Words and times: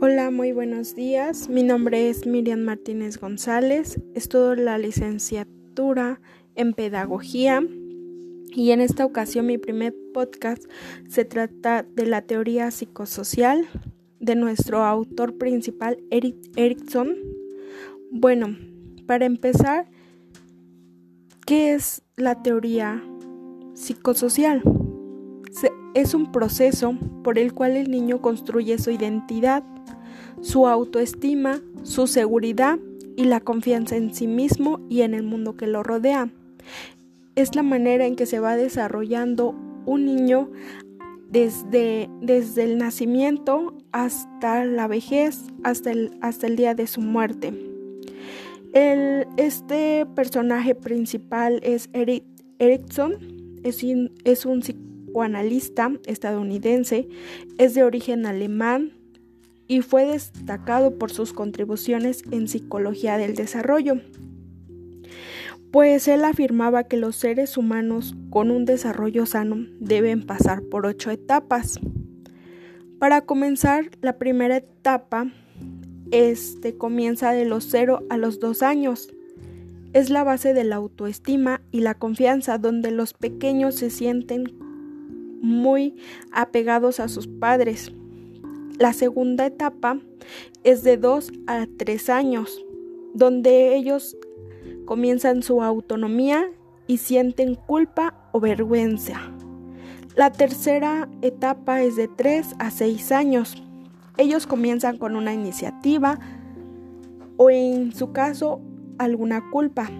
Hola, 0.00 0.30
muy 0.30 0.52
buenos 0.52 0.94
días. 0.94 1.48
Mi 1.48 1.64
nombre 1.64 2.08
es 2.08 2.24
Miriam 2.24 2.60
Martínez 2.60 3.18
González. 3.18 4.00
Estudio 4.14 4.54
la 4.54 4.78
licenciatura 4.78 6.20
en 6.54 6.72
Pedagogía 6.72 7.64
y 8.54 8.70
en 8.70 8.80
esta 8.80 9.04
ocasión 9.04 9.46
mi 9.46 9.58
primer 9.58 9.92
podcast 10.14 10.62
se 11.08 11.24
trata 11.24 11.82
de 11.82 12.06
la 12.06 12.22
teoría 12.22 12.70
psicosocial 12.70 13.66
de 14.20 14.36
nuestro 14.36 14.84
autor 14.84 15.36
principal, 15.36 15.98
Eric 16.12 16.36
Erickson. 16.54 17.16
Bueno, 18.12 18.56
para 19.08 19.26
empezar, 19.26 19.90
¿qué 21.44 21.74
es 21.74 22.02
la 22.14 22.40
teoría 22.40 23.02
psicosocial? 23.74 24.62
Es 25.94 26.14
un 26.14 26.30
proceso 26.30 26.96
por 27.24 27.38
el 27.38 27.52
cual 27.52 27.76
el 27.76 27.90
niño 27.90 28.22
construye 28.22 28.78
su 28.78 28.92
identidad, 28.92 29.64
su 30.40 30.66
autoestima, 30.66 31.60
su 31.82 32.06
seguridad 32.06 32.78
y 33.16 33.24
la 33.24 33.40
confianza 33.40 33.96
en 33.96 34.14
sí 34.14 34.26
mismo 34.26 34.80
y 34.88 35.02
en 35.02 35.14
el 35.14 35.22
mundo 35.22 35.56
que 35.56 35.66
lo 35.66 35.82
rodea. 35.82 36.30
Es 37.34 37.54
la 37.54 37.62
manera 37.62 38.06
en 38.06 38.16
que 38.16 38.26
se 38.26 38.40
va 38.40 38.56
desarrollando 38.56 39.54
un 39.86 40.04
niño 40.04 40.50
desde, 41.30 42.08
desde 42.20 42.64
el 42.64 42.78
nacimiento 42.78 43.74
hasta 43.92 44.64
la 44.64 44.86
vejez, 44.86 45.44
hasta 45.64 45.90
el, 45.90 46.16
hasta 46.20 46.46
el 46.46 46.56
día 46.56 46.74
de 46.74 46.86
su 46.86 47.00
muerte. 47.00 47.52
El, 48.72 49.26
este 49.36 50.06
personaje 50.14 50.74
principal 50.74 51.60
es 51.62 51.88
Eric 51.92 52.24
Erickson, 52.58 53.14
es, 53.62 53.84
es 54.24 54.46
un 54.46 54.60
psicoanalista 54.60 55.92
estadounidense, 56.06 57.08
es 57.56 57.74
de 57.74 57.84
origen 57.84 58.26
alemán, 58.26 58.92
y 59.68 59.82
fue 59.82 60.06
destacado 60.06 60.98
por 60.98 61.12
sus 61.12 61.32
contribuciones 61.32 62.24
en 62.30 62.48
psicología 62.48 63.18
del 63.18 63.34
desarrollo, 63.34 64.00
pues 65.70 66.08
él 66.08 66.24
afirmaba 66.24 66.84
que 66.84 66.96
los 66.96 67.16
seres 67.16 67.58
humanos 67.58 68.16
con 68.30 68.50
un 68.50 68.64
desarrollo 68.64 69.26
sano 69.26 69.66
deben 69.78 70.24
pasar 70.24 70.62
por 70.62 70.86
ocho 70.86 71.10
etapas. 71.10 71.78
Para 72.98 73.20
comenzar, 73.20 73.90
la 74.00 74.18
primera 74.18 74.56
etapa 74.56 75.30
este, 76.10 76.76
comienza 76.76 77.32
de 77.32 77.44
los 77.44 77.68
0 77.70 78.06
a 78.08 78.16
los 78.16 78.40
2 78.40 78.62
años. 78.62 79.12
Es 79.92 80.08
la 80.08 80.24
base 80.24 80.54
de 80.54 80.64
la 80.64 80.76
autoestima 80.76 81.60
y 81.70 81.80
la 81.80 81.94
confianza 81.94 82.56
donde 82.56 82.90
los 82.90 83.12
pequeños 83.12 83.74
se 83.74 83.90
sienten 83.90 84.56
muy 85.42 85.96
apegados 86.32 86.98
a 86.98 87.08
sus 87.08 87.26
padres. 87.26 87.92
La 88.78 88.92
segunda 88.92 89.44
etapa 89.44 89.98
es 90.62 90.84
de 90.84 90.96
2 90.98 91.32
a 91.48 91.66
3 91.78 92.10
años, 92.10 92.64
donde 93.12 93.74
ellos 93.74 94.16
comienzan 94.84 95.42
su 95.42 95.64
autonomía 95.64 96.48
y 96.86 96.98
sienten 96.98 97.56
culpa 97.56 98.14
o 98.30 98.38
vergüenza. 98.38 99.20
La 100.14 100.30
tercera 100.30 101.08
etapa 101.22 101.82
es 101.82 101.96
de 101.96 102.06
3 102.06 102.54
a 102.60 102.70
6 102.70 103.10
años. 103.10 103.60
Ellos 104.16 104.46
comienzan 104.46 104.96
con 104.96 105.16
una 105.16 105.34
iniciativa 105.34 106.20
o 107.36 107.50
en 107.50 107.92
su 107.92 108.12
caso 108.12 108.60
alguna 108.98 109.50
culpa 109.50 109.90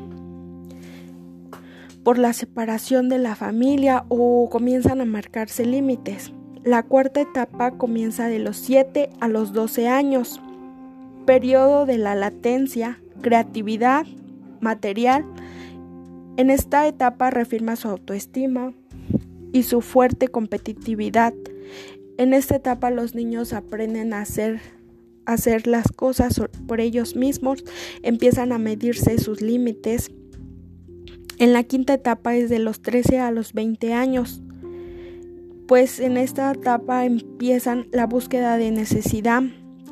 por 2.05 2.17
la 2.17 2.33
separación 2.33 3.09
de 3.09 3.19
la 3.19 3.35
familia 3.35 4.05
o 4.09 4.49
comienzan 4.49 5.01
a 5.01 5.05
marcarse 5.05 5.67
límites. 5.67 6.33
La 6.69 6.83
cuarta 6.83 7.23
etapa 7.23 7.71
comienza 7.71 8.27
de 8.27 8.41
los 8.41 8.59
7 8.59 9.09
a 9.21 9.29
los 9.29 9.55
12 9.55 9.89
años, 9.89 10.39
periodo 11.25 11.87
de 11.87 11.97
la 11.97 12.15
latencia, 12.15 13.01
creatividad, 13.23 14.05
material. 14.61 15.25
En 16.37 16.51
esta 16.51 16.87
etapa 16.87 17.31
reafirma 17.31 17.75
su 17.77 17.89
autoestima 17.89 18.75
y 19.51 19.63
su 19.63 19.81
fuerte 19.81 20.29
competitividad. 20.29 21.33
En 22.19 22.35
esta 22.35 22.57
etapa 22.57 22.91
los 22.91 23.15
niños 23.15 23.55
aprenden 23.55 24.13
a 24.13 24.21
hacer, 24.21 24.61
hacer 25.25 25.67
las 25.67 25.91
cosas 25.91 26.39
por 26.67 26.83
ellos 26.83 27.17
mismos, 27.17 27.65
empiezan 28.03 28.53
a 28.53 28.59
medirse 28.59 29.17
sus 29.17 29.41
límites. 29.41 30.11
En 31.39 31.55
la 31.55 31.63
quinta 31.63 31.95
etapa 31.95 32.37
es 32.37 32.51
de 32.51 32.59
los 32.59 32.83
13 32.83 33.21
a 33.21 33.31
los 33.31 33.55
20 33.55 33.95
años 33.95 34.43
pues 35.69 36.01
en 36.01 36.17
esta 36.17 36.51
etapa 36.51 37.05
empiezan 37.05 37.89
la 37.93 38.07
búsqueda 38.07 38.57
de 38.57 38.71
necesidad 38.71 39.43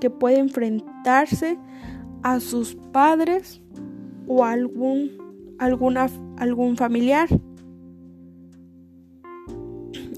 que 0.00 0.08
puede 0.08 0.38
enfrentarse 0.38 1.58
a 2.22 2.40
sus 2.40 2.76
padres 2.92 3.60
o 4.26 4.46
algún, 4.46 5.12
algún 5.58 6.76
familiar. 6.78 7.28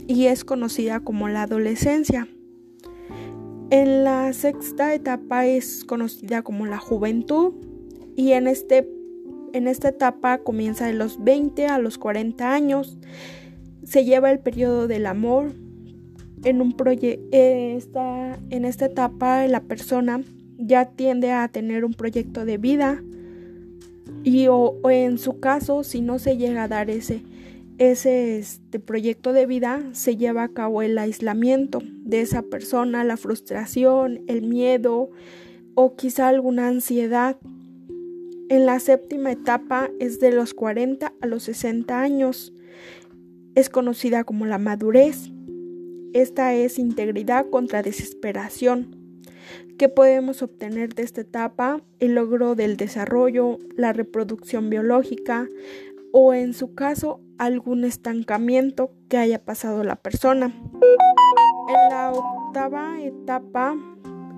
Y 0.06 0.26
es 0.26 0.44
conocida 0.44 1.00
como 1.00 1.28
la 1.28 1.42
adolescencia. 1.42 2.28
En 3.70 4.04
la 4.04 4.32
sexta 4.32 4.94
etapa 4.94 5.44
es 5.44 5.84
conocida 5.84 6.42
como 6.42 6.66
la 6.66 6.78
juventud. 6.78 7.52
Y 8.14 8.32
en, 8.32 8.46
este, 8.46 8.88
en 9.52 9.66
esta 9.66 9.88
etapa 9.88 10.38
comienza 10.38 10.86
de 10.86 10.94
los 10.94 11.22
20 11.22 11.66
a 11.66 11.78
los 11.78 11.98
40 11.98 12.54
años 12.54 12.96
se 13.88 14.04
lleva 14.04 14.30
el 14.30 14.38
periodo 14.38 14.86
del 14.86 15.06
amor. 15.06 15.52
En, 16.44 16.60
un 16.60 16.76
esta, 17.32 18.38
en 18.50 18.64
esta 18.64 18.84
etapa 18.84 19.46
la 19.48 19.60
persona 19.60 20.22
ya 20.56 20.84
tiende 20.84 21.32
a 21.32 21.48
tener 21.48 21.84
un 21.84 21.94
proyecto 21.94 22.44
de 22.44 22.58
vida 22.58 23.02
y 24.22 24.46
o, 24.48 24.78
en 24.88 25.18
su 25.18 25.40
caso 25.40 25.82
si 25.82 26.00
no 26.00 26.20
se 26.20 26.36
llega 26.36 26.64
a 26.64 26.68
dar 26.68 26.90
ese, 26.90 27.22
ese 27.78 28.38
este, 28.38 28.78
proyecto 28.78 29.32
de 29.32 29.46
vida 29.46 29.82
se 29.92 30.16
lleva 30.16 30.44
a 30.44 30.48
cabo 30.48 30.82
el 30.82 30.96
aislamiento 30.96 31.80
de 32.04 32.20
esa 32.20 32.42
persona, 32.42 33.02
la 33.02 33.16
frustración, 33.16 34.20
el 34.28 34.42
miedo 34.42 35.10
o 35.74 35.96
quizá 35.96 36.28
alguna 36.28 36.68
ansiedad. 36.68 37.36
En 38.48 38.64
la 38.64 38.78
séptima 38.78 39.32
etapa 39.32 39.90
es 39.98 40.20
de 40.20 40.30
los 40.30 40.54
40 40.54 41.12
a 41.20 41.26
los 41.26 41.42
60 41.44 42.00
años 42.00 42.52
es 43.58 43.70
conocida 43.70 44.22
como 44.22 44.46
la 44.46 44.58
madurez. 44.58 45.32
Esta 46.12 46.54
es 46.54 46.78
integridad 46.78 47.50
contra 47.50 47.82
desesperación. 47.82 48.94
¿Qué 49.76 49.88
podemos 49.88 50.42
obtener 50.42 50.94
de 50.94 51.02
esta 51.02 51.22
etapa? 51.22 51.82
El 51.98 52.14
logro 52.14 52.54
del 52.54 52.76
desarrollo, 52.76 53.58
la 53.74 53.92
reproducción 53.92 54.70
biológica 54.70 55.48
o 56.12 56.34
en 56.34 56.54
su 56.54 56.76
caso 56.76 57.20
algún 57.36 57.84
estancamiento 57.84 58.92
que 59.08 59.16
haya 59.18 59.44
pasado 59.44 59.82
la 59.82 59.96
persona. 59.96 60.54
En 61.68 61.90
la 61.90 62.12
octava 62.12 63.02
etapa 63.02 63.76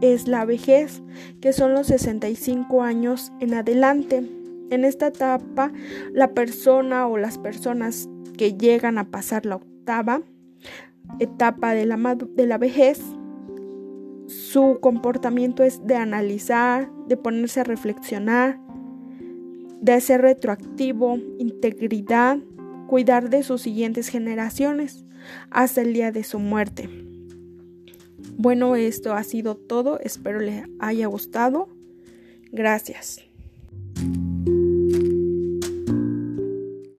es 0.00 0.28
la 0.28 0.46
vejez, 0.46 1.02
que 1.42 1.52
son 1.52 1.74
los 1.74 1.88
65 1.88 2.82
años 2.82 3.32
en 3.40 3.52
adelante. 3.52 4.26
En 4.70 4.86
esta 4.86 5.08
etapa, 5.08 5.72
la 6.14 6.32
persona 6.32 7.06
o 7.06 7.18
las 7.18 7.36
personas 7.36 8.08
que 8.40 8.54
llegan 8.54 8.96
a 8.96 9.10
pasar 9.10 9.44
la 9.44 9.56
octava 9.56 10.22
etapa 11.18 11.74
de 11.74 11.84
la, 11.84 12.16
de 12.16 12.46
la 12.46 12.56
vejez, 12.56 12.98
su 14.28 14.78
comportamiento 14.80 15.62
es 15.62 15.86
de 15.86 15.96
analizar, 15.96 16.90
de 17.06 17.18
ponerse 17.18 17.60
a 17.60 17.64
reflexionar, 17.64 18.58
de 19.82 20.00
ser 20.00 20.22
retroactivo, 20.22 21.18
integridad, 21.38 22.38
cuidar 22.86 23.28
de 23.28 23.42
sus 23.42 23.60
siguientes 23.60 24.08
generaciones 24.08 25.04
hasta 25.50 25.82
el 25.82 25.92
día 25.92 26.10
de 26.10 26.24
su 26.24 26.38
muerte. 26.38 26.88
Bueno, 28.38 28.74
esto 28.74 29.12
ha 29.12 29.22
sido 29.22 29.54
todo, 29.54 30.00
espero 30.00 30.40
les 30.40 30.64
haya 30.78 31.08
gustado. 31.08 31.68
Gracias. 32.52 33.29